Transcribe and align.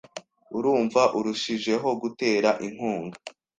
Urumva 0.57 1.01
urushijeho 1.17 1.87
gutera 2.01 2.49
inkunga? 2.67 3.17